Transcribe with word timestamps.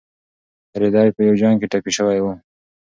رېدی 0.81 1.09
په 1.15 1.21
یو 1.27 1.35
جنګ 1.41 1.55
کې 1.61 1.67
ټپي 1.71 1.91
شوی 1.97 2.19
و. 2.21 2.25